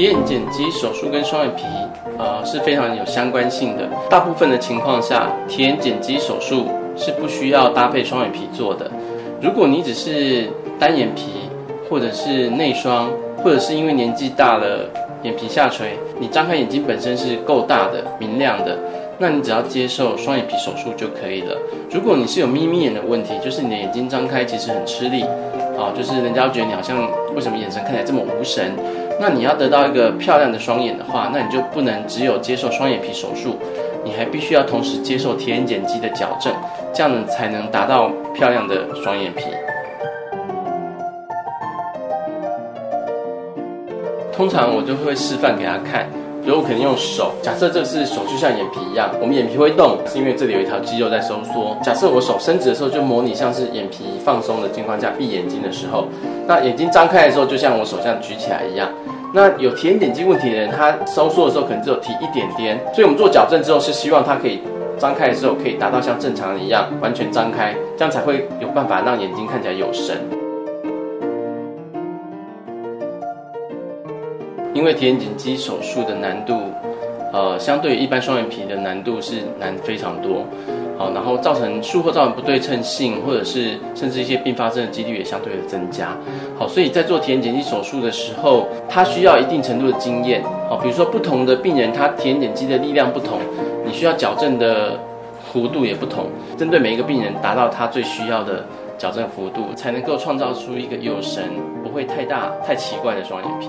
[0.00, 1.64] 提眼睑肌手术跟双眼皮，
[2.16, 3.86] 呃是非常有相关性的。
[4.08, 8.90] 大部分的情况下，提眼睑肌手术是不需要搭配双眼皮做的。
[9.42, 11.50] 如果你只是单眼皮，
[11.86, 13.10] 或者是内双，
[13.44, 14.88] 或者是因为年纪大了
[15.22, 18.78] 眼皮下垂，你张开眼睛本身是够大的、明亮的，
[19.20, 21.54] 那你只要接受双眼皮手术就可以了。
[21.90, 25.22] 如果你是有眯眯眼的问题，就是你的眼睛张开其实很吃力，
[25.78, 28.72] 啊，就是人家觉得你好像为什么眼神看起来这么无神？
[29.20, 33.58] 那你要得到一个漂亮的双眼的话，那你就不能只有接受双眼皮手术，
[34.02, 36.50] 你还必须要同时接受提眼睑肌的矫正，
[36.94, 39.44] 这样呢才能达到漂亮的双眼皮。
[44.32, 46.08] 通常我就会示范给他看，
[46.42, 51.76] 比如我可能用手，假设这是手就像眼皮一样，我们眼皮会动，是因为这里有一条肌肉在收缩。
[51.82, 56.06] 假设我手伸直的时候，就模拟像是眼皮放松的情况下闭眼睛的时候，
[56.46, 58.88] 那眼睛张开的时候，就像我手这样举起来一样。
[59.32, 64.60] 那有提眼睑肌问题的人，他收缩的时候可能只有提一点点，所以我们做矫正之后是希望他可以
[64.98, 70.16] 张开的时候可以达到像正常人一样完全张开，这样才会有办法让眼睛看起来有神。
[74.74, 76.60] 因为提眼睑肌手术的难度，
[77.32, 80.44] 呃，相对于一般双眼皮的难度是难非常多，
[80.98, 86.16] 好，然后造成术后造成不对称性，或者是甚至一些并发症的几率也相对的增加，
[86.58, 93.38] 好，所以在做提眼睑肌手术的时候，它需要一定程度的经验，好，比如说不同的病人他提眼睑肌的力量不同，
[93.84, 94.98] 你需要矫正的
[95.52, 98.64] 弧度也不同，针对每一个病人达到他最需要的
[98.98, 101.44] 矫正幅度，才能够创造出一个有神、
[101.82, 103.68] 不会太大、太奇怪的双眼皮。